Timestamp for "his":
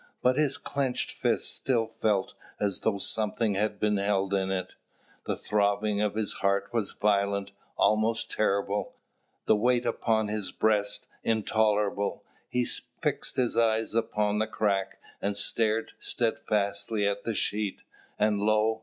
0.35-0.57, 6.15-6.33, 10.27-10.51, 13.35-13.55